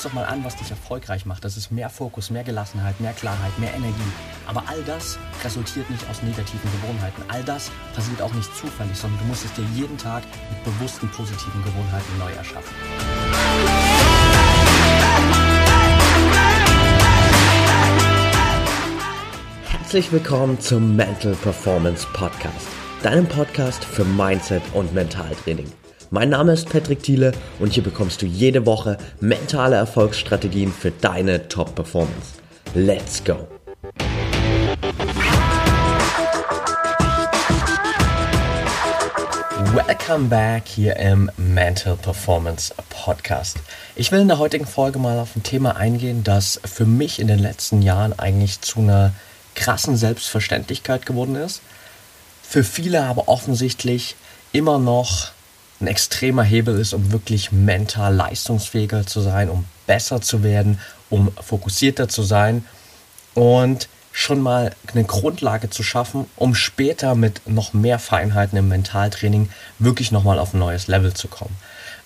[0.00, 1.44] uns doch mal an, was dich erfolgreich macht.
[1.44, 4.12] Das ist mehr Fokus, mehr Gelassenheit, mehr Klarheit, mehr Energie.
[4.46, 7.22] Aber all das resultiert nicht aus negativen Gewohnheiten.
[7.28, 11.06] All das passiert auch nicht zufällig, sondern du musst es dir jeden Tag mit bewussten
[11.10, 12.74] positiven Gewohnheiten neu erschaffen.
[19.68, 22.68] Herzlich willkommen zum Mental Performance Podcast,
[23.02, 25.70] deinem Podcast für Mindset und Mentaltraining.
[26.12, 31.46] Mein Name ist Patrick Thiele und hier bekommst du jede Woche mentale Erfolgsstrategien für deine
[31.46, 32.32] Top-Performance.
[32.74, 33.46] Let's go!
[39.72, 43.58] Welcome back hier im Mental Performance Podcast.
[43.94, 47.28] Ich will in der heutigen Folge mal auf ein Thema eingehen, das für mich in
[47.28, 49.12] den letzten Jahren eigentlich zu einer
[49.54, 51.62] krassen Selbstverständlichkeit geworden ist.
[52.42, 54.16] Für viele aber offensichtlich
[54.50, 55.30] immer noch
[55.80, 60.78] ein extremer Hebel ist, um wirklich mental leistungsfähiger zu sein, um besser zu werden,
[61.08, 62.64] um fokussierter zu sein
[63.34, 69.50] und schon mal eine Grundlage zu schaffen, um später mit noch mehr Feinheiten im Mentaltraining
[69.78, 71.56] wirklich nochmal auf ein neues Level zu kommen.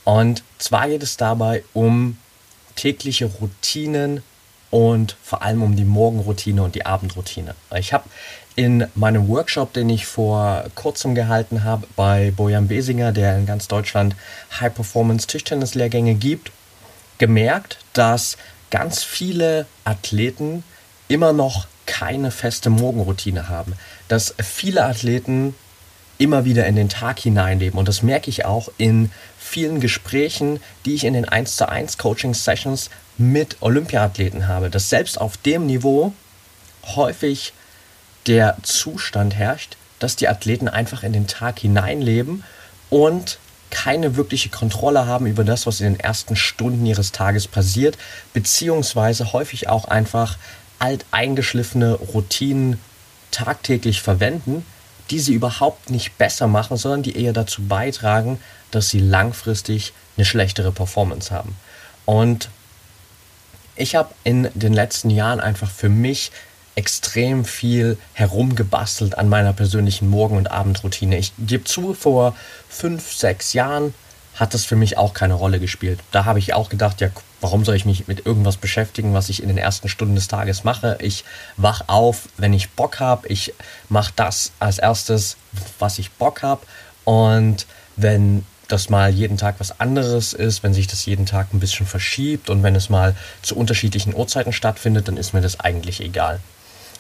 [0.04, 2.18] Und zwar geht es dabei um
[2.76, 4.22] tägliche Routinen
[4.70, 7.54] und vor allem um die Morgenroutine und die Abendroutine.
[7.76, 8.04] Ich habe
[8.56, 13.66] in meinem Workshop, den ich vor kurzem gehalten habe bei Bojan Besinger, der in ganz
[13.68, 14.14] Deutschland
[14.60, 16.52] High-Performance-Tischtennis-Lehrgänge gibt,
[17.18, 18.36] gemerkt, dass
[18.70, 20.62] ganz viele Athleten
[21.08, 23.74] immer noch keine feste Morgenroutine haben.
[24.08, 25.54] Dass viele Athleten
[26.18, 27.78] immer wieder in den Tag hineinleben.
[27.78, 31.98] Und das merke ich auch in vielen Gesprächen, die ich in den 1 zu 1
[31.98, 34.70] Coaching Sessions mit Olympiathleten habe.
[34.70, 36.12] Dass selbst auf dem Niveau
[36.94, 37.52] häufig
[38.26, 42.44] der Zustand herrscht, dass die Athleten einfach in den Tag hineinleben
[42.90, 43.38] und
[43.70, 47.98] keine wirkliche Kontrolle haben über das, was in den ersten Stunden ihres Tages passiert,
[48.32, 50.38] beziehungsweise häufig auch einfach
[50.78, 52.78] alteingeschliffene Routinen
[53.30, 54.64] tagtäglich verwenden,
[55.10, 58.38] die sie überhaupt nicht besser machen, sondern die eher dazu beitragen,
[58.70, 61.56] dass sie langfristig eine schlechtere Performance haben.
[62.04, 62.48] Und
[63.76, 66.30] ich habe in den letzten Jahren einfach für mich
[66.76, 71.18] extrem viel herumgebastelt an meiner persönlichen Morgen- und Abendroutine.
[71.18, 72.34] Ich gebe zu, vor
[72.68, 73.94] fünf, sechs Jahren
[74.34, 76.00] hat das für mich auch keine Rolle gespielt.
[76.10, 77.08] Da habe ich auch gedacht, ja,
[77.40, 80.64] warum soll ich mich mit irgendwas beschäftigen, was ich in den ersten Stunden des Tages
[80.64, 80.98] mache?
[81.00, 81.24] Ich
[81.56, 83.28] wach auf, wenn ich Bock habe.
[83.28, 83.54] Ich
[83.88, 85.36] mache das als erstes,
[85.78, 86.62] was ich Bock habe.
[87.04, 91.60] Und wenn das mal jeden Tag was anderes ist, wenn sich das jeden Tag ein
[91.60, 96.00] bisschen verschiebt und wenn es mal zu unterschiedlichen Uhrzeiten stattfindet, dann ist mir das eigentlich
[96.00, 96.40] egal.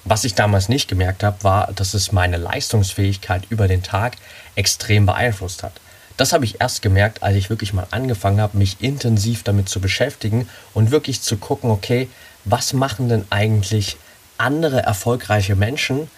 [0.04, 4.16] Was ich damals nicht gemerkt habe, war, dass es meine Leistungsfähigkeit über den Tag
[4.54, 5.72] extrem beeinflusst hat.
[6.16, 9.80] Das habe ich erst gemerkt, als ich wirklich mal angefangen habe, mich intensiv damit zu
[9.80, 12.08] beschäftigen und wirklich zu gucken, okay,
[12.44, 13.96] was machen denn eigentlich
[14.36, 16.10] andere erfolgreiche Menschen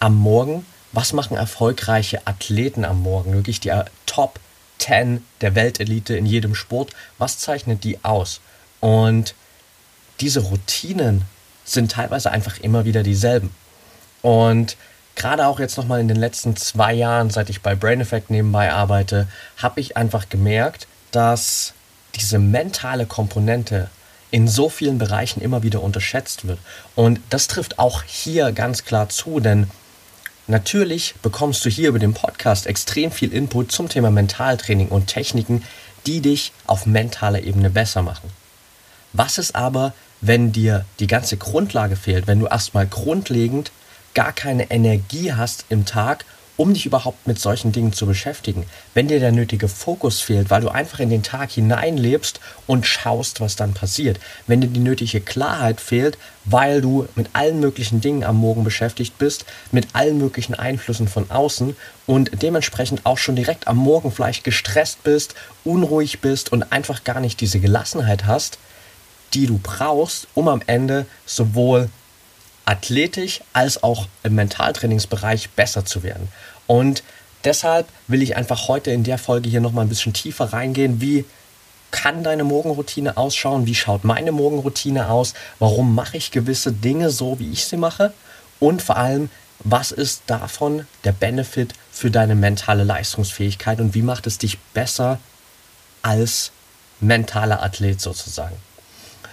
[0.00, 0.66] am Morgen?
[0.92, 3.32] Was machen erfolgreiche Athleten am Morgen?
[3.32, 3.72] Wirklich die
[4.06, 4.40] Top
[4.78, 6.92] 10 der Weltelite in jedem Sport.
[7.18, 8.40] Was zeichnet die aus?
[8.80, 9.34] Und
[10.20, 11.22] diese Routinen
[11.66, 13.50] sind teilweise einfach immer wieder dieselben.
[14.22, 14.76] Und
[15.16, 18.72] gerade auch jetzt nochmal in den letzten zwei Jahren, seit ich bei Brain Effect nebenbei
[18.72, 19.28] arbeite,
[19.58, 21.74] habe ich einfach gemerkt, dass
[22.14, 23.90] diese mentale Komponente
[24.30, 26.58] in so vielen Bereichen immer wieder unterschätzt wird.
[26.94, 29.70] Und das trifft auch hier ganz klar zu, denn
[30.46, 35.62] natürlich bekommst du hier über den Podcast extrem viel Input zum Thema Mentaltraining und Techniken,
[36.06, 38.30] die dich auf mentaler Ebene besser machen.
[39.12, 43.72] Was ist aber, wenn dir die ganze Grundlage fehlt, wenn du erstmal grundlegend
[44.14, 46.24] gar keine Energie hast im Tag,
[46.56, 48.64] um dich überhaupt mit solchen Dingen zu beschäftigen.
[48.94, 53.40] Wenn dir der nötige Fokus fehlt, weil du einfach in den Tag hineinlebst und schaust,
[53.40, 54.18] was dann passiert.
[54.46, 59.18] Wenn dir die nötige Klarheit fehlt, weil du mit allen möglichen Dingen am Morgen beschäftigt
[59.18, 61.76] bist, mit allen möglichen Einflüssen von außen
[62.06, 67.20] und dementsprechend auch schon direkt am Morgen vielleicht gestresst bist, unruhig bist und einfach gar
[67.20, 68.58] nicht diese Gelassenheit hast,
[69.36, 71.90] die du brauchst, um am Ende sowohl
[72.64, 76.28] athletisch als auch im Mentaltrainingsbereich besser zu werden.
[76.66, 77.02] Und
[77.44, 81.24] deshalb will ich einfach heute in der Folge hier nochmal ein bisschen tiefer reingehen, wie
[81.92, 87.38] kann deine Morgenroutine ausschauen, wie schaut meine Morgenroutine aus, warum mache ich gewisse Dinge so,
[87.38, 88.12] wie ich sie mache?
[88.58, 89.30] Und vor allem,
[89.60, 93.80] was ist davon der Benefit für deine mentale Leistungsfähigkeit?
[93.80, 95.18] Und wie macht es dich besser
[96.02, 96.52] als
[97.00, 98.56] mentaler Athlet sozusagen.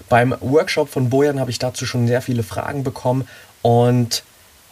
[0.10, 3.28] Beim Workshop von Bojan habe ich dazu schon sehr viele Fragen bekommen
[3.62, 4.24] und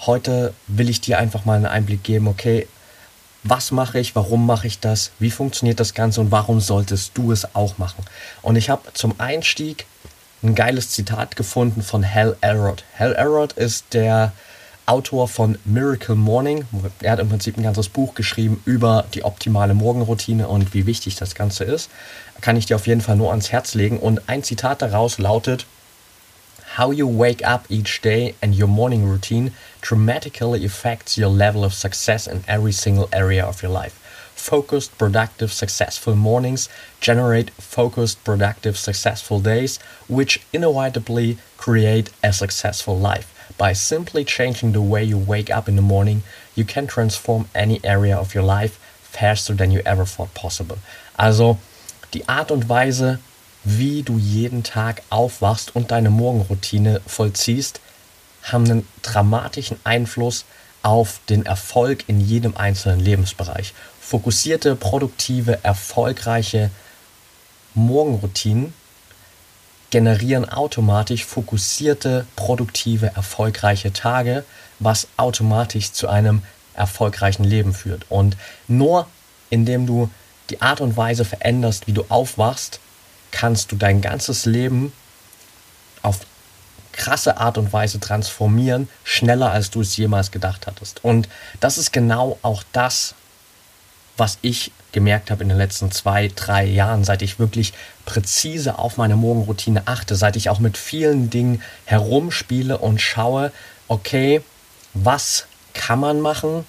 [0.06, 2.68] heute will ich dir einfach mal einen Einblick geben, okay,
[3.44, 7.31] was mache ich, warum mache ich das, wie funktioniert das Ganze und warum solltest du
[7.31, 8.06] es auch machen.
[8.41, 9.85] Und ich habe zum Einstieg
[10.44, 12.83] ein geiles Zitat gefunden von Hal Elrod.
[12.97, 14.31] Hal Elrod ist der
[14.86, 16.66] Autor von Miracle Morning.
[17.01, 21.16] Er hat im Prinzip ein ganzes Buch geschrieben über die optimale Morgenroutine und wie wichtig
[21.16, 21.89] das Ganze ist.
[22.42, 24.00] Kann ich dir auf jeden Fall nur ans Herz legen.
[24.00, 25.66] Und ein Zitat daraus lautet,
[26.78, 29.51] How you wake up each day and your morning routine
[29.81, 33.94] dramatically affects your level of success in every single area of your life.
[34.36, 36.69] Focused, productive, successful mornings
[37.01, 43.28] generate focused, productive, successful days, which inevitably create a successful life.
[43.61, 46.23] By simply changing the way you wake up in the morning,
[46.55, 50.79] you can transform any area of your life faster than you ever thought possible.
[51.15, 51.59] Also
[52.15, 53.19] die Art und Weise,
[53.63, 57.81] wie du jeden Tag aufwachst und deine Morgenroutine vollziehst,
[58.41, 60.45] haben einen dramatischen Einfluss
[60.81, 63.75] auf den Erfolg in jedem einzelnen Lebensbereich.
[63.99, 66.71] Fokussierte, produktive, erfolgreiche
[67.75, 68.73] Morgenroutinen
[69.91, 74.43] generieren automatisch fokussierte, produktive, erfolgreiche Tage,
[74.79, 76.41] was automatisch zu einem
[76.73, 78.05] erfolgreichen Leben führt.
[78.09, 79.07] Und nur
[79.49, 80.09] indem du
[80.49, 82.79] die Art und Weise veränderst, wie du aufwachst,
[83.29, 84.91] kannst du dein ganzes Leben
[86.01, 86.21] auf
[86.94, 91.03] krasse Art und Weise transformieren, schneller als du es jemals gedacht hattest.
[91.03, 91.29] Und
[91.59, 93.15] das ist genau auch das,
[94.17, 97.73] was ich gemerkt habe in den letzten zwei, drei Jahren, seit ich wirklich
[98.11, 103.53] präzise auf meine Morgenroutine achte, seit ich auch mit vielen Dingen herumspiele und schaue,
[103.87, 104.41] okay,
[104.93, 106.65] was kann man machen,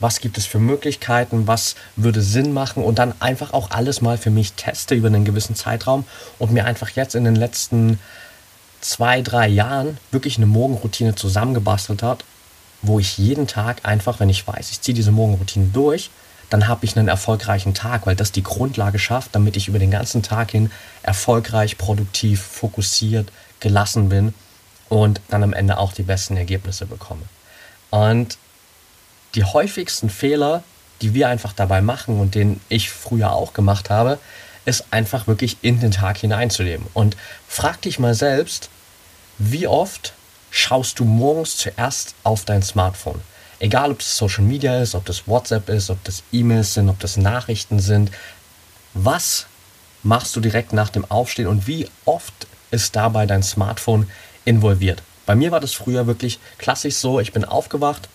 [0.00, 2.82] was gibt es für Möglichkeiten, was würde Sinn machen?
[2.82, 6.06] Und dann einfach auch alles mal für mich teste über einen gewissen Zeitraum
[6.38, 7.98] und mir einfach jetzt in den letzten
[8.80, 12.24] zwei, drei Jahren wirklich eine Morgenroutine zusammengebastelt hat,
[12.80, 16.08] wo ich jeden Tag einfach, wenn ich weiß, ich ziehe diese Morgenroutine durch,
[16.50, 19.90] dann habe ich einen erfolgreichen Tag, weil das die Grundlage schafft, damit ich über den
[19.90, 20.70] ganzen Tag hin
[21.02, 24.34] erfolgreich, produktiv, fokussiert, gelassen bin
[24.88, 27.22] und dann am Ende auch die besten Ergebnisse bekomme.
[27.90, 28.38] Und
[29.34, 30.62] die häufigsten Fehler,
[31.02, 34.18] die wir einfach dabei machen und den ich früher auch gemacht habe,
[34.64, 36.86] ist einfach wirklich in den Tag hineinzuleben.
[36.94, 37.16] Und
[37.48, 38.70] frag dich mal selbst,
[39.38, 40.14] wie oft
[40.50, 43.20] schaust du morgens zuerst auf dein Smartphone?
[43.58, 47.00] Egal, ob das Social Media ist, ob das WhatsApp ist, ob das E-Mails sind, ob
[47.00, 48.10] das Nachrichten sind.
[48.92, 49.46] Was
[50.02, 54.10] machst du direkt nach dem Aufstehen und wie oft ist dabei dein Smartphone
[54.44, 55.02] involviert?
[55.24, 58.08] Bei mir war das früher wirklich klassisch so, ich bin aufgewacht,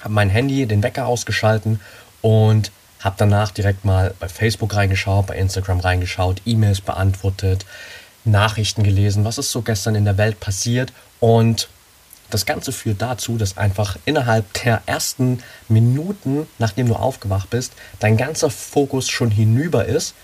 [0.00, 1.80] habe mein Handy, den Wecker ausgeschalten
[2.22, 7.66] und habe danach direkt mal bei Facebook reingeschaut, bei Instagram reingeschaut, E-Mails beantwortet,
[8.24, 11.68] Nachrichten gelesen, was ist so gestern in der Welt passiert und
[12.30, 18.16] das Ganze führt dazu, dass einfach innerhalb der ersten Minuten, nachdem du aufgewacht bist, dein
[18.16, 20.14] ganzer Fokus schon hinüber ist,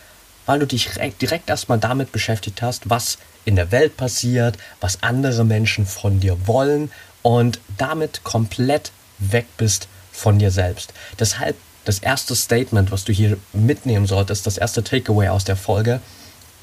[0.46, 0.90] weil du dich
[1.20, 6.46] direkt erstmal damit beschäftigt hast, was in der Welt passiert, was andere Menschen von dir
[6.46, 6.90] wollen
[7.22, 10.92] und damit komplett weg bist von dir selbst.
[11.18, 16.00] Deshalb das erste Statement, was du hier mitnehmen solltest, das erste Takeaway aus der Folge,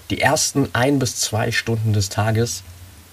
[0.10, 2.64] die ersten ein bis zwei Stunden des Tages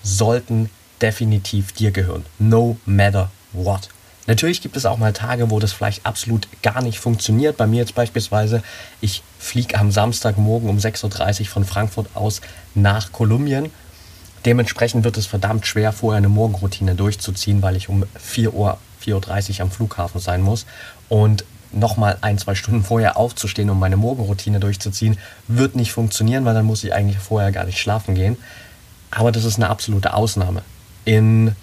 [0.02, 0.70] sollten
[1.02, 2.24] definitiv dir gehören.
[2.38, 3.88] No matter what.
[4.28, 7.56] Natürlich gibt es auch mal Tage, wo das vielleicht absolut gar nicht funktioniert.
[7.56, 8.62] Bei mir jetzt beispielsweise,
[9.00, 12.42] ich fliege am Samstagmorgen um 6.30 Uhr von Frankfurt aus
[12.74, 13.70] nach Kolumbien.
[14.44, 19.54] Dementsprechend wird es verdammt schwer, vorher eine Morgenroutine durchzuziehen, weil ich um 4 Uhr, 4.30
[19.54, 20.66] Uhr am Flughafen sein muss.
[21.08, 26.52] Und nochmal ein, zwei Stunden vorher aufzustehen, um meine Morgenroutine durchzuziehen, wird nicht funktionieren, weil
[26.52, 28.36] dann muss ich eigentlich vorher gar nicht schlafen gehen.
[29.10, 30.62] Aber das ist eine absolute Ausnahme
[31.04, 31.54] in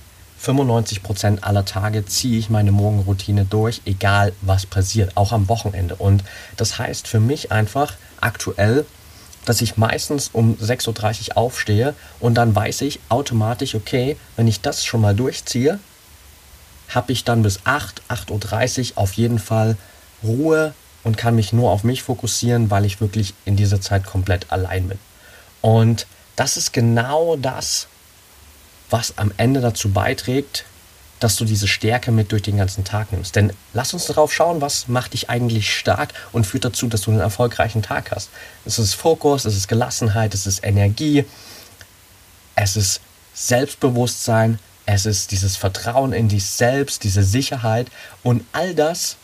[0.42, 5.96] 95% aller Tage ziehe ich meine Morgenroutine durch, egal was passiert, auch am Wochenende.
[5.96, 6.24] Und
[6.58, 8.86] das heißt für mich einfach aktuell,
[9.46, 14.62] dass ich meistens um 6.30 Uhr aufstehe und dann weiß ich automatisch, okay, wenn ich
[14.62, 15.80] das schon mal durchziehe,
[16.90, 19.78] habe ich dann bis 8, 8.30 Uhr auf jeden Fall
[20.24, 20.74] Ruhe
[21.04, 24.88] und kann mich nur auf mich fokussieren, weil ich wirklich in dieser Zeit komplett allein
[24.88, 25.00] bin.
[25.62, 27.88] Und das ist genau das,
[28.96, 30.64] was am Ende dazu beiträgt,
[31.20, 33.36] dass du diese Stärke mit durch den ganzen Tag nimmst.
[33.36, 37.12] Denn lass uns darauf schauen, was macht dich eigentlich stark und führt dazu, dass du
[37.12, 38.30] einen erfolgreichen Tag hast.
[38.64, 41.26] Es ist Fokus, es ist Gelassenheit, es ist Energie,
[42.56, 43.02] es ist
[43.34, 47.88] Selbstbewusstsein, es ist dieses Vertrauen in dich selbst, diese Sicherheit
[48.24, 49.18] und all das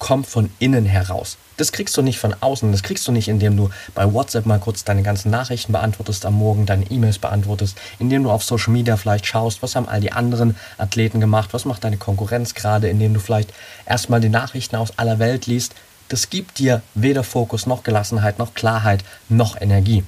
[0.00, 1.36] kommt von innen heraus.
[1.58, 4.58] Das kriegst du nicht von außen, das kriegst du nicht, indem du bei WhatsApp mal
[4.58, 8.96] kurz deine ganzen Nachrichten beantwortest am Morgen, deine E-Mails beantwortest, indem du auf Social Media
[8.96, 13.14] vielleicht schaust, was haben all die anderen Athleten gemacht, was macht deine Konkurrenz gerade, indem
[13.14, 13.52] du vielleicht
[13.86, 15.74] erstmal die Nachrichten aus aller Welt liest.
[16.08, 20.02] Das gibt dir weder Fokus noch Gelassenheit noch Klarheit noch Energie.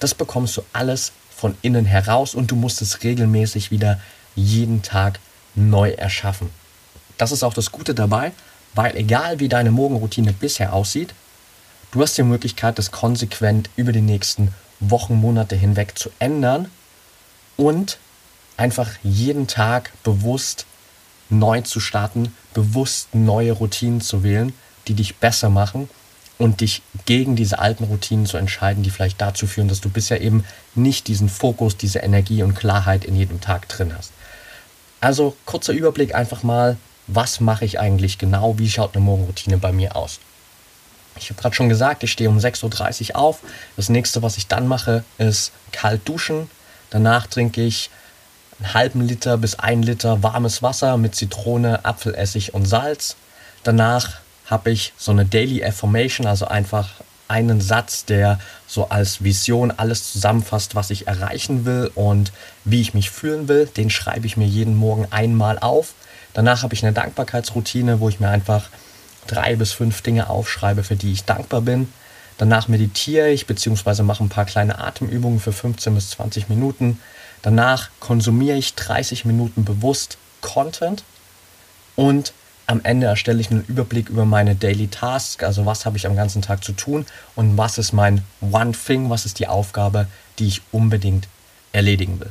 [0.00, 3.98] Das bekommst du alles von innen heraus und du musst es regelmäßig wieder
[4.36, 5.18] jeden Tag
[5.54, 6.50] neu erschaffen.
[7.16, 8.32] Das ist auch das Gute dabei,
[8.74, 11.14] weil egal wie deine Morgenroutine bisher aussieht,
[11.90, 16.70] du hast die Möglichkeit, das konsequent über die nächsten Wochen, Monate hinweg zu ändern
[17.56, 17.98] und
[18.56, 20.66] einfach jeden Tag bewusst
[21.30, 24.52] neu zu starten, bewusst neue Routinen zu wählen,
[24.86, 25.88] die dich besser machen
[26.38, 30.20] und dich gegen diese alten Routinen zu entscheiden, die vielleicht dazu führen, dass du bisher
[30.20, 30.44] eben
[30.74, 34.12] nicht diesen Fokus, diese Energie und Klarheit in jedem Tag drin hast.
[35.00, 36.76] Also kurzer Überblick einfach mal,
[37.08, 40.20] was mache ich eigentlich genau, wie schaut eine Morgenroutine bei mir aus.
[41.16, 43.40] Ich habe gerade schon gesagt, ich stehe um 6.30 Uhr auf.
[43.76, 46.48] Das nächste, was ich dann mache, ist kalt duschen.
[46.90, 47.90] Danach trinke ich
[48.58, 53.16] einen halben Liter bis ein Liter warmes Wasser mit Zitrone, Apfelessig und Salz.
[53.64, 56.88] Danach habe ich so eine Daily Affirmation, also einfach
[57.28, 62.32] einen Satz, der so als Vision alles zusammenfasst, was ich erreichen will und
[62.64, 63.66] wie ich mich fühlen will.
[63.66, 65.94] Den schreibe ich mir jeden Morgen einmal auf.
[66.34, 68.68] Danach habe ich eine Dankbarkeitsroutine, wo ich mir einfach
[69.26, 71.92] drei bis fünf Dinge aufschreibe, für die ich dankbar bin.
[72.38, 74.02] Danach meditiere ich bzw.
[74.02, 77.00] mache ein paar kleine Atemübungen für 15 bis 20 Minuten.
[77.42, 81.02] Danach konsumiere ich 30 Minuten bewusst Content
[81.96, 82.32] und
[82.66, 86.14] am Ende erstelle ich einen Überblick über meine Daily Tasks, also was habe ich am
[86.14, 90.06] ganzen Tag zu tun und was ist mein One Thing, was ist die Aufgabe,
[90.38, 91.28] die ich unbedingt
[91.72, 92.30] erledigen will.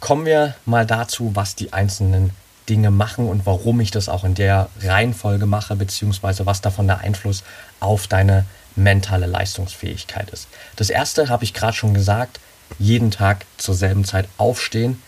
[0.00, 2.30] Kommen wir mal dazu, was die einzelnen
[2.68, 6.98] Dinge machen und warum ich das auch in der Reihenfolge mache, beziehungsweise was davon der
[6.98, 7.44] Einfluss
[7.80, 10.48] auf deine mentale Leistungsfähigkeit ist.
[10.76, 12.40] Das erste habe ich gerade schon gesagt,
[12.78, 15.00] jeden Tag zur selben Zeit aufstehen,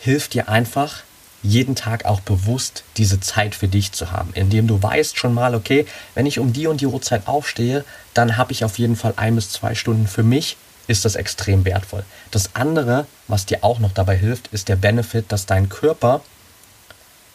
[0.00, 1.02] hilft dir einfach,
[1.42, 5.54] jeden Tag auch bewusst diese Zeit für dich zu haben, indem du weißt schon mal,
[5.54, 9.12] okay, wenn ich um die und die Uhrzeit aufstehe, dann habe ich auf jeden Fall
[9.16, 12.04] ein bis zwei Stunden für mich, ist das extrem wertvoll.
[12.30, 16.22] Das andere, was dir auch noch dabei hilft, ist der Benefit, dass dein Körper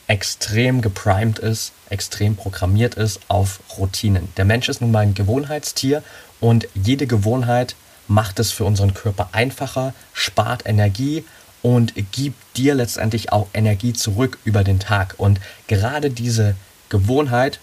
[0.08, 4.29] extrem geprimed ist, extrem programmiert ist auf Routinen.
[4.38, 6.03] Der Mensch ist nun mal ein Gewohnheitstier
[6.39, 7.75] und jede Gewohnheit
[8.08, 11.25] macht es für unseren Körper einfacher, spart Energie
[11.62, 15.15] und gibt dir letztendlich auch Energie zurück über den Tag.
[15.18, 16.56] Und gerade diese
[16.89, 17.60] Gewohnheit,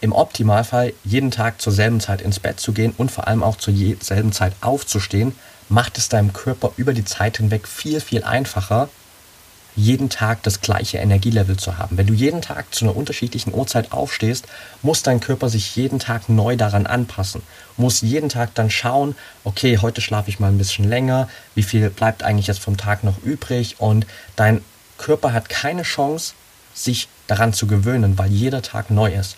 [0.00, 3.56] im Optimalfall jeden Tag zur selben Zeit ins Bett zu gehen und vor allem auch
[3.56, 5.34] zur selben Zeit aufzustehen,
[5.68, 8.88] macht es deinem Körper über die Zeit hinweg viel, viel einfacher,
[9.76, 11.96] jeden Tag das gleiche Energielevel zu haben.
[11.96, 14.46] Wenn du jeden Tag zu einer unterschiedlichen Uhrzeit aufstehst,
[14.82, 17.42] muss dein Körper sich jeden Tag neu daran anpassen.
[17.76, 19.14] Muss jeden Tag dann schauen,
[19.44, 23.04] okay, heute schlafe ich mal ein bisschen länger, wie viel bleibt eigentlich jetzt vom Tag
[23.04, 24.62] noch übrig und dein
[24.98, 26.34] Körper hat keine Chance,
[26.74, 29.36] sich daran zu gewöhnen, weil jeder Tag neu ist.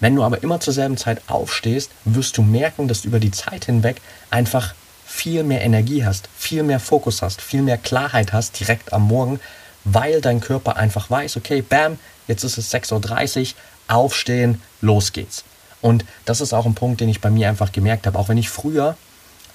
[0.00, 3.32] Wenn du aber immer zur selben Zeit aufstehst, wirst du merken, dass du über die
[3.32, 4.00] Zeit hinweg
[4.30, 4.74] einfach
[5.06, 9.40] viel mehr Energie hast, viel mehr Fokus hast, viel mehr Klarheit hast direkt am Morgen,
[9.84, 13.46] weil dein Körper einfach weiß, okay, bam, jetzt ist es 6.30 Uhr,
[13.88, 15.44] aufstehen, los geht's.
[15.80, 18.38] Und das ist auch ein Punkt, den ich bei mir einfach gemerkt habe, auch wenn
[18.38, 18.96] ich früher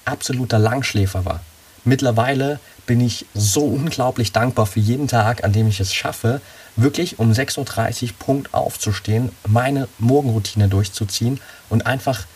[0.04, 1.40] absoluter Langschläfer war.
[1.84, 6.40] Mittlerweile bin ich so unglaublich dankbar für jeden Tag, an dem ich es schaffe,
[6.76, 12.26] wirklich um 6.30 Uhr Punkt aufzustehen, meine Morgenroutine durchzuziehen und einfach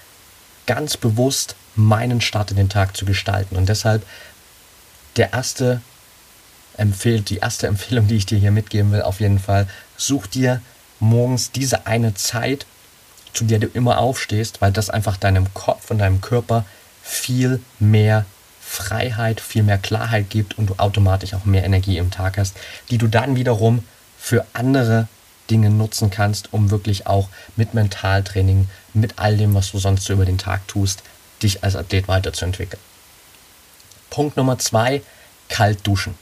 [0.67, 3.57] ganz bewusst meinen Start in den Tag zu gestalten.
[3.57, 4.05] Und deshalb
[5.17, 5.81] der erste
[6.77, 9.67] Empfehl die erste Empfehlung, die ich dir hier mitgeben will, auf jeden Fall,
[9.97, 10.61] such dir
[11.01, 12.67] morgens diese eine Zeit,
[13.33, 16.65] zu der du immer aufstehst, weil das einfach deinem Kopf und deinem Körper
[17.03, 18.25] viel mehr
[18.61, 22.57] Freiheit, viel mehr Klarheit gibt und du automatisch auch mehr Energie im Tag hast,
[22.91, 23.85] die du dann wiederum
[24.29, 25.09] für andere
[25.51, 30.13] Dinge nutzen kannst, um wirklich auch mit Mentaltraining, mit all dem, was du sonst so
[30.13, 31.03] über den Tag tust,
[31.43, 32.83] dich als Athlet weiterzuentwickeln.
[34.11, 35.01] Punkt Nummer zwei,
[35.49, 36.15] kalt duschen.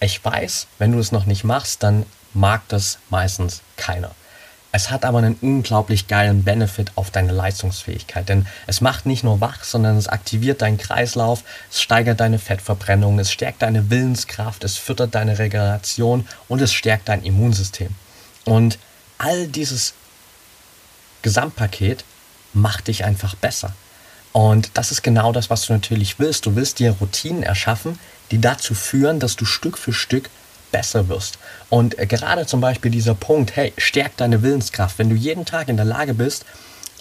[0.00, 4.12] Ich weiß, wenn du es noch nicht machst, dann mag das meistens keiner.
[4.72, 9.40] Es hat aber einen unglaublich geilen Benefit auf deine Leistungsfähigkeit, denn es macht nicht nur
[9.40, 14.76] wach, sondern es aktiviert deinen Kreislauf, es steigert deine Fettverbrennung, es stärkt deine Willenskraft, es
[14.76, 17.90] füttert deine Regeneration und es stärkt dein Immunsystem.
[18.44, 18.78] Und
[19.18, 19.94] all dieses
[21.22, 22.04] Gesamtpaket
[22.52, 23.74] macht dich einfach besser.
[24.32, 26.46] Und das ist genau das, was du natürlich willst.
[26.46, 27.98] Du willst dir Routinen erschaffen,
[28.30, 30.30] die dazu führen, dass du Stück für Stück
[30.70, 31.38] besser wirst.
[31.68, 34.98] Und gerade zum Beispiel dieser Punkt, hey, stärk deine Willenskraft.
[34.98, 36.44] Wenn du jeden Tag in der Lage bist,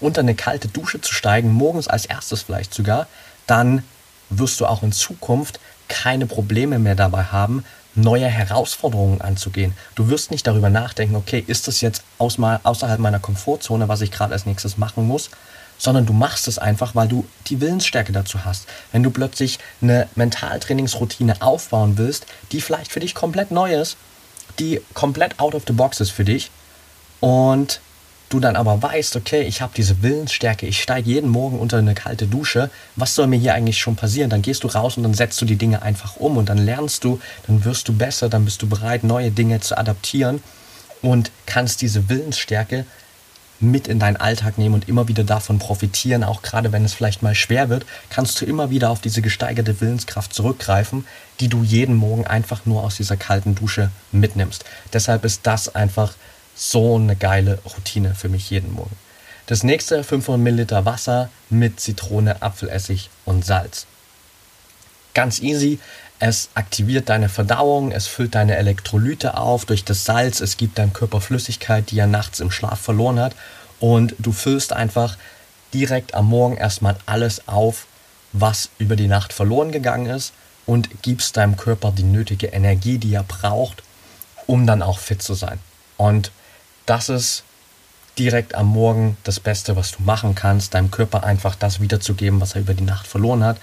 [0.01, 3.07] unter eine kalte Dusche zu steigen, morgens als erstes vielleicht sogar,
[3.47, 3.83] dann
[4.29, 7.63] wirst du auch in Zukunft keine Probleme mehr dabei haben,
[7.95, 9.73] neue Herausforderungen anzugehen.
[9.95, 14.33] Du wirst nicht darüber nachdenken, okay, ist das jetzt außerhalb meiner Komfortzone, was ich gerade
[14.33, 15.31] als nächstes machen muss,
[15.79, 18.67] sondern du machst es einfach, weil du die Willensstärke dazu hast.
[18.91, 23.98] Wenn du plötzlich eine Mentaltrainingsroutine aufbauen willst, die vielleicht für dich komplett neu ist,
[24.59, 26.51] die komplett out of the box ist für dich
[27.21, 27.79] und
[28.29, 31.95] du dann aber weißt, okay, ich habe diese Willensstärke, ich steige jeden Morgen unter eine
[31.95, 34.29] kalte Dusche, was soll mir hier eigentlich schon passieren?
[34.29, 37.03] Dann gehst du raus und dann setzt du die Dinge einfach um und dann lernst
[37.03, 40.43] du, dann wirst du besser, dann bist du bereit, neue Dinge zu adaptieren
[41.01, 42.86] und kannst diese Willensstärke
[43.59, 47.21] mit in deinen Alltag nehmen und immer wieder davon profitieren, auch gerade wenn es vielleicht
[47.21, 51.05] mal schwer wird, kannst du immer wieder auf diese gesteigerte Willenskraft zurückgreifen,
[51.39, 54.65] die du jeden Morgen einfach nur aus dieser kalten Dusche mitnimmst.
[54.93, 56.13] Deshalb ist das einfach
[56.55, 58.95] so eine geile Routine für mich jeden Morgen.
[59.45, 63.87] Das nächste 500 Milliliter Wasser mit Zitrone, Apfelessig und Salz.
[65.13, 65.79] Ganz easy.
[66.19, 70.91] Es aktiviert deine Verdauung, es füllt deine Elektrolyte auf durch das Salz, es gibt deinem
[70.91, 73.35] Körper Flüssigkeit, die er nachts im Schlaf verloren hat
[73.79, 75.17] und du füllst einfach
[75.73, 77.88] direkt am Morgen erstmal alles auf,
[78.33, 80.33] was über die Nacht verloren gegangen ist
[80.65, 83.81] und gibst deinem Körper die nötige Energie, die er braucht,
[84.45, 85.59] um dann auch fit zu sein.
[85.97, 86.31] Und
[86.85, 87.43] das ist
[88.17, 92.55] direkt am Morgen das Beste, was du machen kannst, deinem Körper einfach das wiederzugeben, was
[92.55, 93.57] er über die Nacht verloren hat.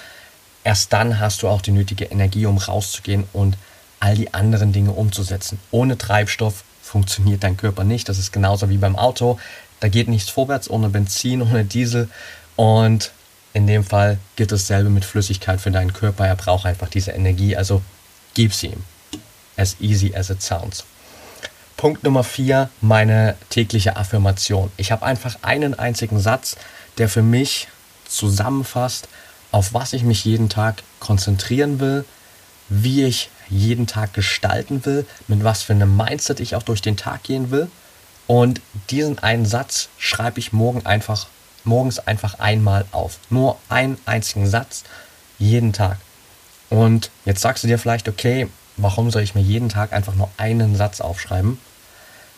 [0.66, 3.56] Erst dann hast du auch die nötige Energie, um rauszugehen und
[4.00, 5.60] all die anderen Dinge umzusetzen.
[5.70, 8.08] Ohne Treibstoff funktioniert dein Körper nicht.
[8.08, 9.38] Das ist genauso wie beim Auto.
[9.78, 12.08] Da geht nichts vorwärts ohne Benzin, ohne Diesel.
[12.56, 13.12] Und
[13.52, 16.26] in dem Fall gilt dasselbe mit Flüssigkeit für deinen Körper.
[16.26, 17.56] Er braucht einfach diese Energie.
[17.56, 17.80] Also
[18.34, 18.82] gib sie ihm.
[19.56, 20.84] As easy as it sounds.
[21.76, 24.72] Punkt Nummer vier, meine tägliche Affirmation.
[24.78, 26.56] Ich habe einfach einen einzigen Satz,
[26.98, 27.68] der für mich
[28.08, 29.06] zusammenfasst,
[29.56, 32.04] auf was ich mich jeden Tag konzentrieren will,
[32.68, 36.98] wie ich jeden Tag gestalten will, mit was für einem Mindset ich auch durch den
[36.98, 37.70] Tag gehen will.
[38.26, 38.60] Und
[38.90, 41.28] diesen einen Satz schreibe ich morgen einfach,
[41.64, 43.18] morgens einfach einmal auf.
[43.30, 44.84] Nur einen einzigen Satz,
[45.38, 45.96] jeden Tag.
[46.68, 50.28] Und jetzt sagst du dir vielleicht, okay, warum soll ich mir jeden Tag einfach nur
[50.36, 51.58] einen Satz aufschreiben?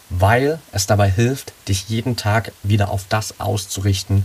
[0.08, 4.24] Weil es dabei hilft, dich jeden Tag wieder auf das auszurichten,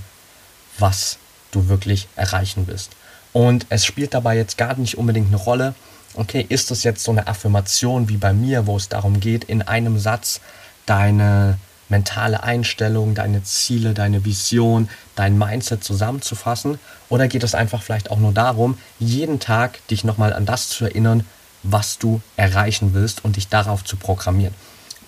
[0.78, 1.18] was
[1.56, 2.92] du wirklich erreichen willst.
[3.32, 5.74] Und es spielt dabei jetzt gar nicht unbedingt eine Rolle,
[6.16, 9.62] okay, ist das jetzt so eine Affirmation wie bei mir, wo es darum geht, in
[9.62, 10.42] einem Satz
[10.86, 11.58] deine
[11.90, 16.80] mentale Einstellung, deine Ziele, deine Vision, dein Mindset zusammenzufassen?
[17.10, 20.86] Oder geht es einfach vielleicht auch nur darum, jeden Tag dich nochmal an das zu
[20.86, 21.26] erinnern,
[21.64, 24.54] was du erreichen willst und dich darauf zu programmieren.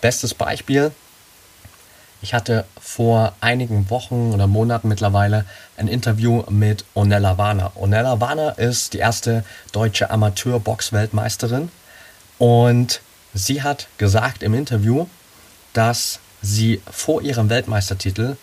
[0.02, 0.92] Bestes Beispiel,
[2.26, 5.46] ich hatte vor einigen Wochen oder Monaten mittlerweile
[5.78, 7.74] ein Interview mit Onella Warner.
[7.76, 11.70] Onella Warner ist die erste deutsche Amateur-Box-Weltmeisterin
[12.40, 13.02] und
[13.36, 15.06] sie hat gesagt im Interview,
[15.74, 18.38] dass sie vor ihrem Weltmeistertitel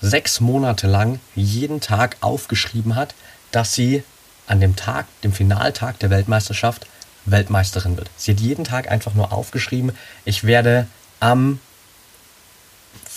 [0.00, 3.14] sechs Monate lang jeden Tag aufgeschrieben hat,
[3.52, 4.02] dass sie
[4.48, 6.88] an dem Tag, dem Finaltag der Weltmeisterschaft,
[7.26, 8.10] Weltmeisterin wird.
[8.16, 9.92] Sie hat jeden Tag einfach nur aufgeschrieben,
[10.24, 10.88] ich werde
[11.20, 11.60] am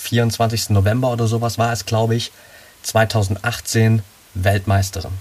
[0.08, 0.70] 24.
[0.72, 2.32] November oder sowas war es, glaube ich,
[2.84, 4.02] 2018
[4.34, 5.12] Weltmeisterin.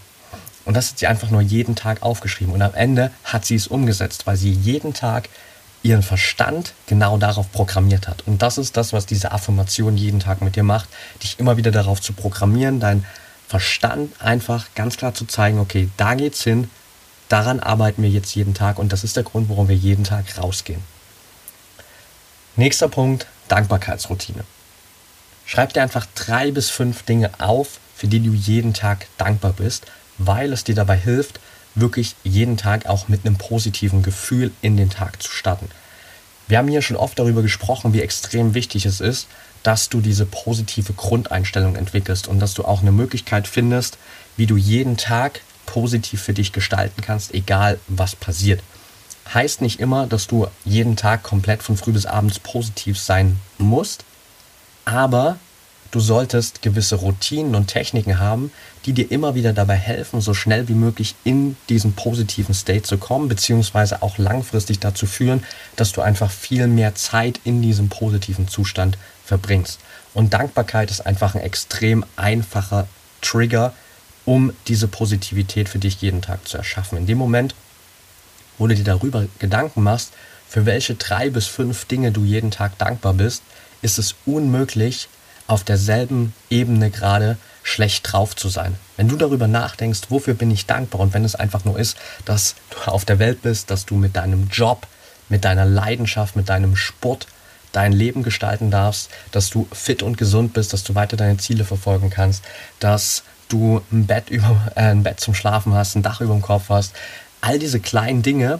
[0.64, 2.52] Und das hat sie einfach nur jeden Tag aufgeschrieben.
[2.52, 5.28] Und am Ende hat sie es umgesetzt, weil sie jeden Tag
[5.82, 8.24] ihren Verstand genau darauf programmiert hat.
[8.26, 10.88] Und das ist das, was diese Affirmation jeden Tag mit dir macht,
[11.22, 13.04] dich immer wieder darauf zu programmieren, dein
[13.46, 16.68] Verstand einfach ganz klar zu zeigen, okay, da geht's hin,
[17.28, 20.24] daran arbeiten wir jetzt jeden Tag und das ist der Grund, warum wir jeden Tag
[20.36, 20.82] rausgehen.
[22.56, 24.44] Nächster Punkt, Dankbarkeitsroutine.
[25.46, 29.86] Schreib dir einfach drei bis fünf Dinge auf, für die du jeden Tag dankbar bist,
[30.18, 31.40] weil es dir dabei hilft,
[31.76, 35.68] wirklich jeden Tag auch mit einem positiven Gefühl in den Tag zu starten.
[36.48, 39.28] Wir haben hier schon oft darüber gesprochen, wie extrem wichtig es ist,
[39.62, 43.98] dass du diese positive Grundeinstellung entwickelst und dass du auch eine Möglichkeit findest,
[44.36, 48.62] wie du jeden Tag positiv für dich gestalten kannst, egal was passiert.
[49.32, 54.04] Heißt nicht immer, dass du jeden Tag komplett von früh bis abends positiv sein musst,
[54.86, 55.38] aber
[55.90, 58.50] du solltest gewisse Routinen und Techniken haben,
[58.86, 62.96] die dir immer wieder dabei helfen, so schnell wie möglich in diesen positiven State zu
[62.96, 65.44] kommen, beziehungsweise auch langfristig dazu führen,
[65.74, 69.80] dass du einfach viel mehr Zeit in diesem positiven Zustand verbringst.
[70.14, 72.88] Und Dankbarkeit ist einfach ein extrem einfacher
[73.20, 73.74] Trigger,
[74.24, 76.98] um diese Positivität für dich jeden Tag zu erschaffen.
[76.98, 77.54] In dem Moment,
[78.58, 80.12] wo du dir darüber Gedanken machst,
[80.48, 83.42] für welche drei bis fünf Dinge du jeden Tag dankbar bist,
[83.86, 85.08] ist es unmöglich,
[85.46, 88.74] auf derselben Ebene gerade schlecht drauf zu sein.
[88.96, 92.56] Wenn du darüber nachdenkst, wofür bin ich dankbar und wenn es einfach nur ist, dass
[92.70, 94.88] du auf der Welt bist, dass du mit deinem Job,
[95.28, 97.28] mit deiner Leidenschaft, mit deinem Sport
[97.70, 101.64] dein Leben gestalten darfst, dass du fit und gesund bist, dass du weiter deine Ziele
[101.64, 102.42] verfolgen kannst,
[102.80, 106.42] dass du ein Bett, über, äh, ein Bett zum Schlafen hast, ein Dach über dem
[106.42, 106.92] Kopf hast.
[107.40, 108.58] All diese kleinen Dinge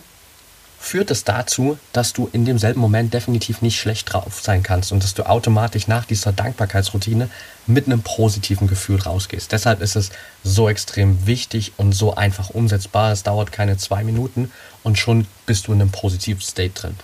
[0.87, 5.03] führt es dazu, dass du in demselben Moment definitiv nicht schlecht drauf sein kannst und
[5.03, 7.29] dass du automatisch nach dieser Dankbarkeitsroutine
[7.67, 9.51] mit einem positiven Gefühl rausgehst.
[9.51, 10.11] Deshalb ist es
[10.45, 13.11] so extrem wichtig und so einfach umsetzbar.
[13.11, 14.53] Es dauert keine zwei Minuten
[14.85, 16.95] und schon bist du in einem positiven State drin.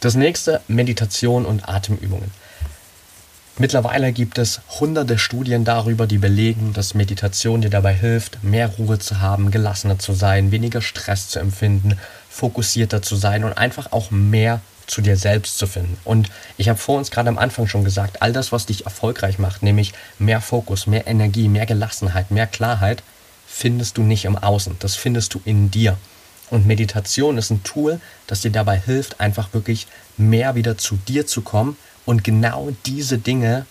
[0.00, 2.30] Das nächste, Meditation und Atemübungen.
[3.60, 9.00] Mittlerweile gibt es hunderte Studien darüber, die belegen, dass Meditation dir dabei hilft, mehr Ruhe
[9.00, 11.98] zu haben, gelassener zu sein, weniger Stress zu empfinden,
[12.38, 15.98] fokussierter zu sein und einfach auch mehr zu dir selbst zu finden.
[16.04, 19.38] Und ich habe vor uns gerade am Anfang schon gesagt, all das, was dich erfolgreich
[19.38, 23.02] macht, nämlich mehr Fokus, mehr Energie, mehr Gelassenheit, mehr Klarheit,
[23.46, 25.98] findest du nicht im Außen, das findest du in dir.
[26.50, 31.26] Und Meditation ist ein Tool, das dir dabei hilft, einfach wirklich mehr wieder zu dir
[31.26, 33.66] zu kommen und genau diese Dinge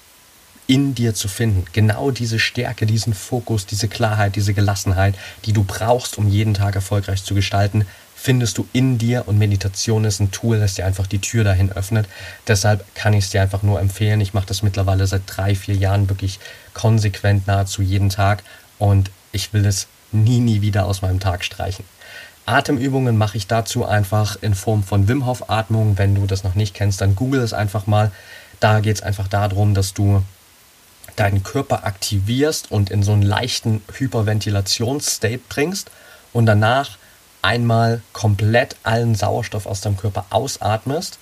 [0.67, 1.65] in dir zu finden.
[1.71, 6.75] Genau diese Stärke, diesen Fokus, diese Klarheit, diese Gelassenheit, die du brauchst, um jeden Tag
[6.75, 7.87] erfolgreich zu gestalten,
[8.19, 11.71] findest du in dir und Meditation ist ein Tool, das dir einfach die Tür dahin
[11.71, 12.07] öffnet.
[12.47, 14.19] Deshalb kann ich es dir einfach nur empfehlen.
[14.19, 16.39] Ich mache das mittlerweile seit drei, vier Jahren wirklich
[16.73, 18.43] konsequent nahezu jeden Tag
[18.79, 21.85] und ich will es nie, nie wieder aus meinem Tag streichen.
[22.47, 25.97] Atemübungen mache ich dazu einfach in Form von Wim Hof Atmung.
[25.97, 28.11] Wenn du das noch nicht kennst, dann google es einfach mal.
[28.59, 30.23] Da geht es einfach darum, dass du
[31.15, 35.91] deinen Körper aktivierst und in so einen leichten Hyperventilationsstate bringst
[36.33, 36.97] und danach
[37.41, 41.19] einmal komplett allen Sauerstoff aus deinem Körper ausatmest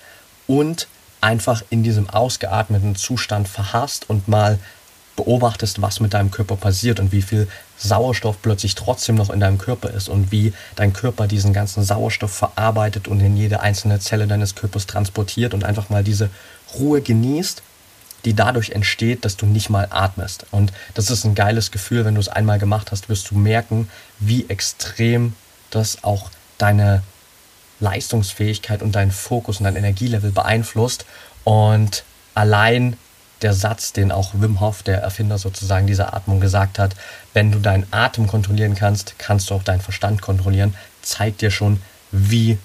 [0.48, 0.88] und
[1.22, 4.60] einfach in diesem ausgeatmeten Zustand verharrst und mal
[5.16, 7.48] beobachtest, was mit deinem Körper passiert und wie viel
[7.78, 12.32] Sauerstoff plötzlich trotzdem noch in deinem Körper ist und wie dein Körper diesen ganzen Sauerstoff
[12.32, 16.30] verarbeitet und in jede einzelne Zelle deines Körpers transportiert und einfach mal diese
[16.78, 17.64] Ruhe genießt,
[18.26, 20.48] die dadurch entsteht, dass du nicht mal atmest.
[20.52, 23.88] Und das ist ein geiles Gefühl, wenn du es einmal gemacht hast, wirst du merken,
[24.20, 25.34] wie extrem
[25.70, 27.04] das auch deine
[27.80, 31.06] Leistungsfähigkeit und deinen Fokus und dein Energielevel beeinflusst.
[31.44, 32.98] Und allein
[33.42, 36.96] der Satz, den auch Wim Hof, der Erfinder sozusagen dieser Atmung, gesagt hat,
[37.34, 41.82] wenn du deinen Atem kontrollieren kannst, kannst du auch deinen Verstand kontrollieren, zeigt dir schon,
[42.12, 42.58] wie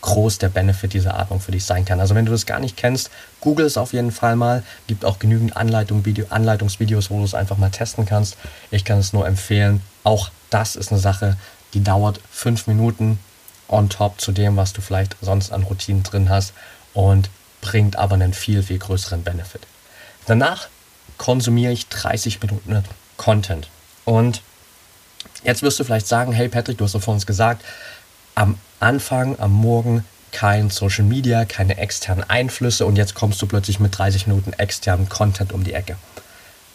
[0.00, 2.00] groß der Benefit dieser Atmung für dich sein kann.
[2.00, 4.62] Also wenn du das gar nicht kennst, google es auf jeden Fall mal.
[4.86, 8.36] Gibt auch genügend Anleitung, Video, Anleitungsvideos, wo du es einfach mal testen kannst.
[8.70, 9.82] Ich kann es nur empfehlen.
[10.04, 11.36] Auch das ist eine Sache,
[11.74, 13.18] die dauert fünf Minuten
[13.68, 16.52] on top zu dem, was du vielleicht sonst an Routinen drin hast.
[16.94, 19.62] Und bringt aber einen viel, viel größeren Benefit.
[20.26, 20.68] Danach
[21.16, 22.84] konsumiere ich 30 Minuten
[23.16, 23.68] Content.
[24.04, 24.42] Und
[25.42, 27.64] jetzt wirst du vielleicht sagen, hey Patrick, du hast doch vor uns gesagt,
[28.34, 33.80] am Anfang, am Morgen kein Social Media, keine externen Einflüsse und jetzt kommst du plötzlich
[33.80, 35.96] mit 30 Minuten externen Content um die Ecke.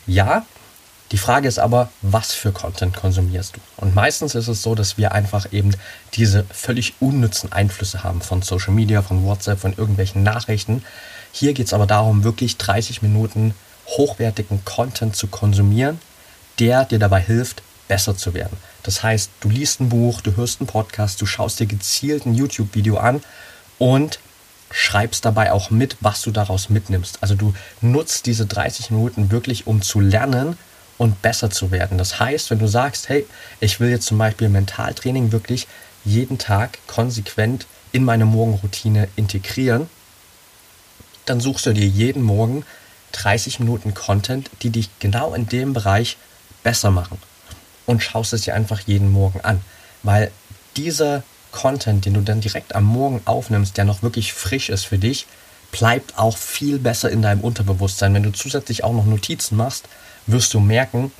[0.05, 0.45] Ja,
[1.13, 3.59] die Frage ist aber, was für Content konsumierst du?
[3.77, 5.75] Und meistens ist es so, dass wir einfach eben
[6.15, 10.83] diese völlig unnützen Einflüsse haben von Social Media, von WhatsApp, von irgendwelchen Nachrichten.
[11.31, 13.53] Hier geht es aber darum, wirklich 30 Minuten
[13.85, 15.99] hochwertigen Content zu konsumieren,
[16.57, 18.57] der dir dabei hilft, besser zu werden.
[18.81, 22.33] Das heißt, du liest ein Buch, du hörst einen Podcast, du schaust dir gezielt ein
[22.33, 23.21] YouTube-Video an
[23.77, 24.17] und
[24.71, 27.19] schreibst dabei auch mit, was du daraus mitnimmst.
[27.21, 30.57] Also du nutzt diese 30 Minuten wirklich, um zu lernen,
[30.97, 31.97] und besser zu werden.
[31.97, 33.25] Das heißt, wenn du sagst, hey,
[33.59, 35.67] ich will jetzt zum Beispiel Mentaltraining wirklich
[36.05, 39.89] jeden Tag konsequent in meine Morgenroutine integrieren,
[41.25, 42.65] dann suchst du dir jeden Morgen
[43.13, 46.17] 30 Minuten Content, die dich genau in dem Bereich
[46.63, 47.17] besser machen
[47.85, 49.61] und schaust es dir einfach jeden Morgen an,
[50.01, 50.31] weil
[50.75, 54.97] dieser Content, den du dann direkt am Morgen aufnimmst, der noch wirklich frisch ist für
[54.97, 55.27] dich,
[55.71, 58.13] bleibt auch viel besser in deinem Unterbewusstsein.
[58.13, 59.87] Wenn du zusätzlich auch noch Notizen machst,
[60.27, 61.11] wirst du merken,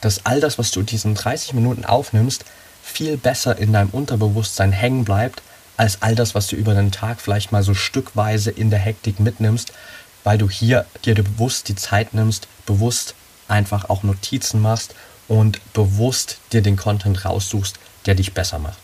[0.00, 2.44] dass all das, was du in diesen 30 Minuten aufnimmst,
[2.82, 5.42] viel besser in deinem Unterbewusstsein hängen bleibt,
[5.76, 9.20] als all das, was du über den Tag vielleicht mal so stückweise in der Hektik
[9.20, 9.72] mitnimmst,
[10.24, 13.14] weil du hier dir bewusst die Zeit nimmst, bewusst
[13.48, 14.94] einfach auch Notizen machst
[15.28, 18.78] und bewusst dir den Content raussuchst, der dich besser macht.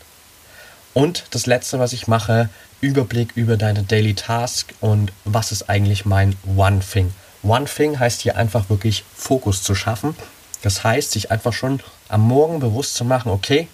[0.93, 2.49] Und das letzte, was ich mache,
[2.81, 7.13] Überblick über deine Daily Task und was ist eigentlich mein One Thing.
[7.43, 10.15] One Thing heißt hier einfach wirklich Fokus zu schaffen.
[10.61, 13.67] Das heißt, sich einfach schon am Morgen bewusst zu machen, okay,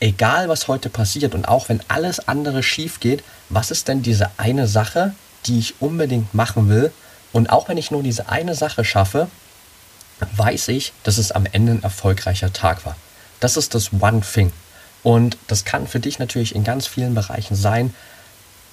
[0.00, 4.30] egal was heute passiert und auch wenn alles andere schief geht, was ist denn diese
[4.36, 5.14] eine Sache,
[5.46, 6.92] die ich unbedingt machen will?
[7.32, 9.28] Und auch wenn ich nur diese eine Sache schaffe,
[10.36, 12.96] weiß ich, dass es am Ende ein erfolgreicher Tag war.
[13.40, 14.52] Das ist das One Thing.
[15.04, 17.94] Und das kann für dich natürlich in ganz vielen Bereichen sein,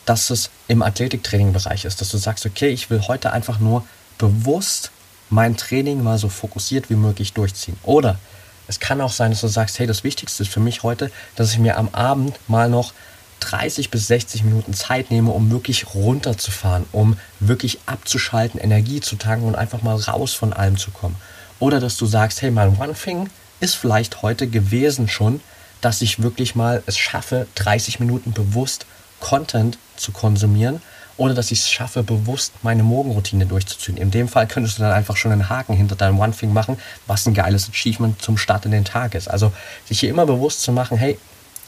[0.06, 3.86] dass es im Athletiktraining-Bereich ist, dass du sagst, okay, ich will heute einfach nur
[4.18, 4.92] bewusst
[5.30, 7.78] mein Training mal so fokussiert wie möglich durchziehen.
[7.84, 8.20] Oder
[8.68, 11.52] es kann auch sein, dass du sagst, hey, das Wichtigste ist für mich heute, dass
[11.52, 12.94] ich mir am Abend mal noch
[13.42, 19.48] 30 bis 60 Minuten Zeit nehme, um wirklich runterzufahren, um wirklich abzuschalten, Energie zu tanken
[19.48, 21.16] und einfach mal raus von allem zu kommen.
[21.60, 25.42] Oder dass du sagst, hey, mein One Thing ist vielleicht heute gewesen schon,
[25.82, 28.86] dass ich wirklich mal es schaffe, 30 Minuten bewusst
[29.20, 30.82] Content zu konsumieren
[31.18, 33.98] oder dass ich es schaffe, bewusst meine Morgenroutine durchzuziehen.
[33.98, 36.78] In dem Fall könntest du dann einfach schon einen Haken hinter deinem One Thing machen,
[37.08, 39.30] was ein geiles Achievement zum Start in den Tag ist.
[39.30, 39.54] Also
[39.86, 41.18] sich hier immer bewusst zu machen, hey,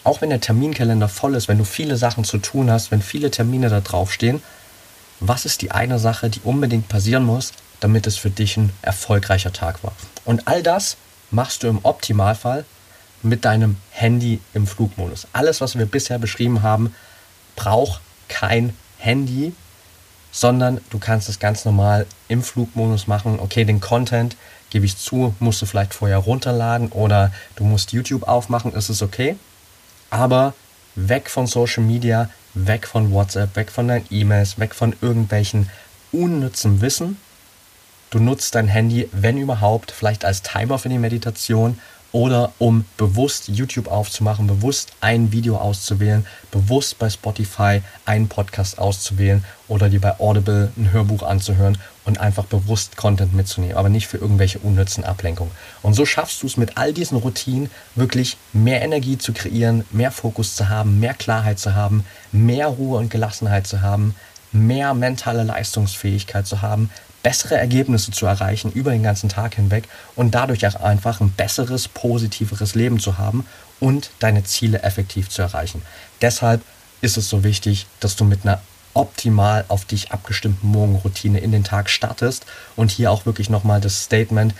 [0.03, 3.31] auch wenn der Terminkalender voll ist, wenn du viele Sachen zu tun hast, wenn viele
[3.31, 4.41] Termine da draufstehen,
[5.19, 9.51] was ist die eine Sache, die unbedingt passieren muss, damit es für dich ein erfolgreicher
[9.51, 9.93] Tag war?
[10.25, 10.97] Und all das
[11.31, 12.65] machst du im Optimalfall
[13.23, 15.27] mit deinem Handy im Flugmodus.
[15.33, 16.93] Alles, was wir bisher beschrieben haben,
[17.57, 19.53] braucht kein Handy,
[20.31, 23.39] sondern du kannst es ganz normal im Flugmodus machen.
[23.39, 24.37] Okay, den Content,
[24.69, 29.01] gebe ich zu, musst du vielleicht vorher runterladen oder du musst YouTube aufmachen, ist es
[29.01, 29.35] okay.
[30.09, 30.53] Aber
[30.95, 35.69] weg von Social Media, weg von WhatsApp, weg von deinen E-Mails, weg von irgendwelchen
[36.11, 37.17] unnützen Wissen.
[38.09, 41.79] Du nutzt dein Handy, wenn überhaupt, vielleicht als Timer für die Meditation
[42.11, 49.43] oder um bewusst YouTube aufzumachen, bewusst ein Video auszuwählen, bewusst bei Spotify einen Podcast auszuwählen
[49.67, 54.17] oder dir bei Audible ein Hörbuch anzuhören und einfach bewusst Content mitzunehmen, aber nicht für
[54.17, 55.51] irgendwelche unnützen Ablenkungen.
[55.81, 60.11] Und so schaffst du es mit all diesen Routinen wirklich mehr Energie zu kreieren, mehr
[60.11, 64.15] Fokus zu haben, mehr Klarheit zu haben, mehr Ruhe und Gelassenheit zu haben,
[64.53, 66.89] mehr mentale Leistungsfähigkeit zu haben,
[67.27, 71.89] bessere Ergebnisse zu erreichen über den ganzen Tag hinweg und dadurch auch einfach ein besseres,
[71.89, 73.45] positiveres Leben zu haben
[73.81, 75.81] und deine Ziele effektiv zu erreichen.
[76.21, 76.61] Deshalb
[77.01, 78.61] ist es so wichtig, dass du mit einer
[78.93, 82.45] optimal auf dich abgestimmten Morgenroutine in den Tag startest
[82.77, 84.53] und hier auch wirklich nochmal das Statement,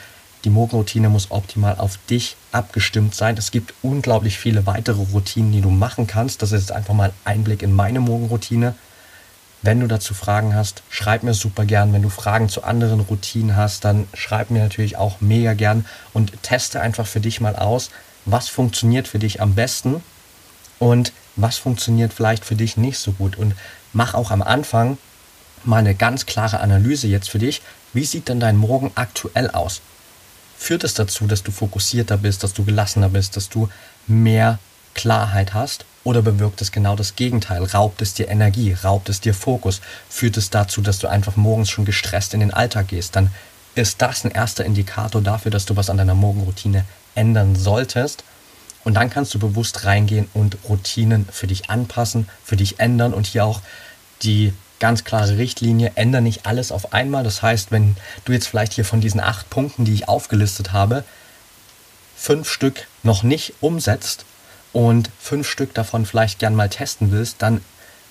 [0.43, 3.38] die Morgenroutine muss optimal auf dich abgestimmt sein.
[3.38, 6.41] Es gibt unglaublich viele weitere Routinen, die du machen kannst.
[6.41, 8.75] Das ist jetzt einfach mal ein Einblick in meine Morgenroutine.
[9.61, 11.91] Wenn du dazu Fragen hast, schreib mir super gern.
[11.91, 16.43] Wenn du Fragen zu anderen Routinen hast, dann schreib mir natürlich auch mega gern und
[16.43, 17.89] teste einfach für dich mal aus,
[18.25, 20.01] was funktioniert für dich am besten
[20.79, 23.35] und was funktioniert vielleicht für dich nicht so gut.
[23.35, 23.55] Und
[23.93, 24.97] mach auch am Anfang
[25.63, 27.61] mal eine ganz klare Analyse jetzt für dich.
[27.93, 29.81] Wie sieht denn dein Morgen aktuell aus?
[30.57, 33.69] Führt es dazu, dass du fokussierter bist, dass du gelassener bist, dass du
[34.07, 34.59] mehr
[34.93, 37.61] Klarheit hast oder bewirkt es genau das Gegenteil?
[37.61, 38.71] Raubt es dir Energie?
[38.71, 39.81] Raubt es dir Fokus?
[40.07, 43.17] Führt es dazu, dass du einfach morgens schon gestresst in den Alltag gehst?
[43.17, 43.29] Dann
[43.75, 48.23] ist das ein erster Indikator dafür, dass du was an deiner Morgenroutine ändern solltest.
[48.85, 53.27] Und dann kannst du bewusst reingehen und Routinen für dich anpassen, für dich ändern und
[53.27, 53.59] hier auch
[54.23, 57.25] die ganz klare Richtlinie, ändere nicht alles auf einmal.
[57.25, 61.03] Das heißt, wenn du jetzt vielleicht hier von diesen acht Punkten, die ich aufgelistet habe,
[62.15, 64.23] fünf Stück noch nicht umsetzt,
[64.73, 67.62] und fünf Stück davon vielleicht gern mal testen willst, dann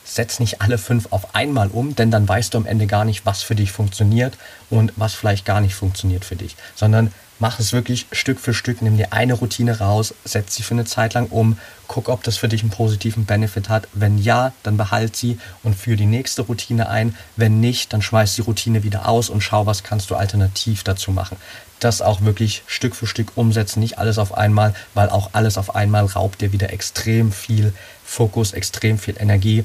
[0.05, 3.27] setz nicht alle fünf auf einmal um, denn dann weißt du am Ende gar nicht,
[3.27, 4.39] was für dich funktioniert
[4.71, 8.83] und was vielleicht gar nicht funktioniert für dich, sondern mach es wirklich Stück für Stück,
[8.83, 12.37] nimm dir eine Routine raus, setz sie für eine Zeit lang um, guck, ob das
[12.37, 13.89] für dich einen positiven Benefit hat.
[13.93, 17.15] Wenn ja, dann behalt sie und führe die nächste Routine ein.
[17.37, 21.11] Wenn nicht, dann schmeiß die Routine wieder aus und schau, was kannst du alternativ dazu
[21.13, 21.37] machen
[21.81, 25.75] das auch wirklich Stück für Stück umsetzen, nicht alles auf einmal, weil auch alles auf
[25.75, 27.73] einmal raubt dir wieder extrem viel
[28.05, 29.65] Fokus, extrem viel Energie.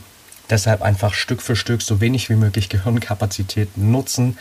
[0.50, 4.38] Deshalb einfach Stück für Stück so wenig wie möglich Gehirnkapazität nutzen,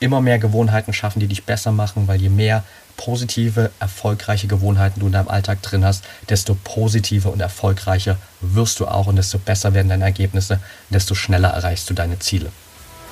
[0.00, 2.64] immer mehr Gewohnheiten schaffen, die dich besser machen, weil je mehr
[2.96, 8.86] positive, erfolgreiche Gewohnheiten du in deinem Alltag drin hast, desto positiver und erfolgreicher wirst du
[8.86, 12.50] auch und desto besser werden deine Ergebnisse, desto schneller erreichst du deine Ziele.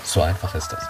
[0.05, 0.85] So einfach ist das.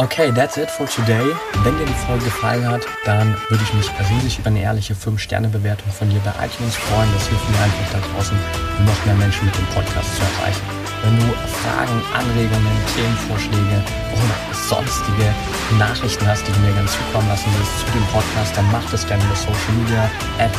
[0.00, 1.34] Okay, that's it for today.
[1.64, 5.90] Wenn dir die Folge gefallen hat, dann würde ich mich riesig über eine ehrliche 5-Sterne-Bewertung
[5.90, 7.12] von dir bei iTunes freuen.
[7.14, 8.38] Das hilft mir einfach da draußen,
[8.86, 10.77] noch mehr Menschen mit dem Podcast zu erreichen.
[11.02, 11.26] Wenn du
[11.62, 13.82] Fragen, Anregungen, Themenvorschläge
[14.12, 15.32] oder sonstige
[15.78, 19.06] Nachrichten hast, die du mir ganz zukommen lassen willst zu dem Podcast, dann mach das
[19.06, 20.52] gerne über Social Media, at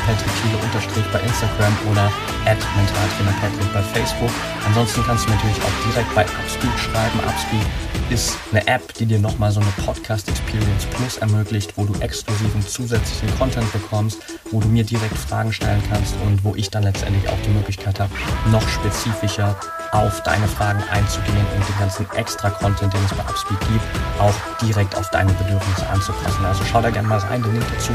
[1.11, 2.11] bei Instagram oder
[2.45, 4.31] at mentaltrainerpatrick bei Facebook.
[4.65, 7.19] Ansonsten kannst du natürlich auch direkt bei Upspeak schreiben.
[7.19, 7.65] Upspeak
[8.09, 12.61] ist eine App, die dir nochmal so eine Podcast Experience Plus ermöglicht, wo du exklusiven
[12.61, 14.19] zusätzlichen Content bekommst,
[14.51, 17.99] wo du mir direkt Fragen stellen kannst und wo ich dann letztendlich auch die Möglichkeit
[17.99, 18.11] habe,
[18.51, 19.55] noch spezifischer
[19.91, 23.85] auf deine Fragen einzugehen und den ganzen extra Content, den es bei Upspeak gibt,
[24.19, 26.45] auch direkt auf deine Bedürfnisse anzupassen.
[26.45, 27.93] Also schau da gerne mal rein, den Link dazu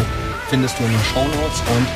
[0.49, 1.87] findest du in den Show Notes und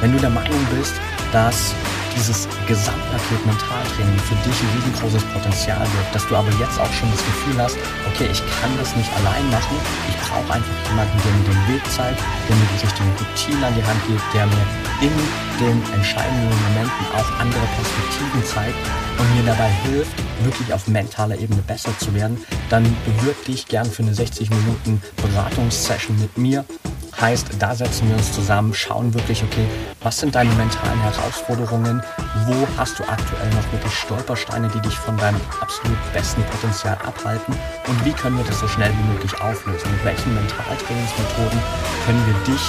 [0.00, 0.94] wenn du der Meinung bist,
[1.32, 1.74] dass
[2.16, 7.10] dieses Gesamtpaket Mentaltraining für dich ein riesengroßes Potenzial wird, dass du aber jetzt auch schon
[7.12, 7.76] das Gefühl hast,
[8.08, 9.76] okay, ich kann das nicht allein machen,
[10.08, 13.74] ich brauche einfach jemanden, der mir den Weg zeigt, der mir die richtigen Routinen an
[13.76, 14.66] die Hand gibt, der mir
[15.04, 15.14] in
[15.60, 18.80] den entscheidenden Momenten auch andere Perspektiven zeigt
[19.18, 23.86] und mir dabei hilft, wirklich auf mentaler Ebene besser zu werden, dann bewirb dich gern
[23.86, 26.64] für eine 60 Minuten Beratungssession mit mir
[27.18, 29.66] Heißt, da setzen wir uns zusammen, schauen wirklich, okay,
[30.02, 32.02] was sind deine mentalen Herausforderungen,
[32.46, 37.54] wo hast du aktuell noch wirklich Stolpersteine, die dich von deinem absolut besten Potenzial abhalten?
[37.88, 39.90] Und wie können wir das so schnell wie möglich auflösen?
[39.92, 41.58] Mit welchen Mentaltrainingsmethoden
[42.04, 42.62] können wir dich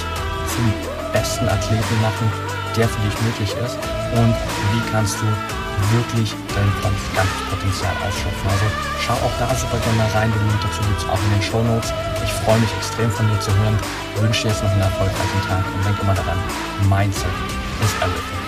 [0.47, 0.73] zum
[1.11, 2.31] besten Athleten machen,
[2.77, 3.77] der für dich möglich ist?
[4.15, 4.33] Und
[4.71, 8.47] wie kannst du wirklich dein ganzes Potenzial ausschöpfen.
[8.49, 8.67] Also
[8.99, 10.31] schau auch da super gerne mal rein.
[10.31, 11.93] Den Link dazu gibt es auch in den Show Notes.
[12.23, 13.77] Ich freue mich extrem von dir zu hören.
[14.15, 16.39] Ich wünsche dir jetzt noch einen erfolgreichen Tag und denk immer daran,
[16.89, 17.31] Mindset
[17.81, 18.46] is everything.